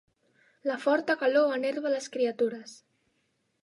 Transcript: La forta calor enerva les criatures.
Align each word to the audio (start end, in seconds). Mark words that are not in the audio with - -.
La 0.69 0.77
forta 0.85 1.17
calor 1.25 1.55
enerva 1.59 1.95
les 1.97 2.11
criatures. 2.19 2.77